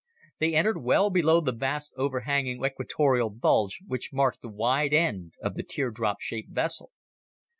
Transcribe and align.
They 0.39 0.55
entered 0.55 0.81
well 0.81 1.11
below 1.11 1.41
the 1.41 1.51
vast, 1.51 1.93
overhanging 1.95 2.65
equatorial 2.65 3.29
bulge 3.29 3.81
which 3.85 4.11
marked 4.11 4.41
the 4.41 4.49
wide 4.49 4.95
end 4.95 5.33
of 5.43 5.53
the 5.53 5.61
teardrop 5.63 6.21
shaped 6.21 6.49
vessel. 6.49 6.89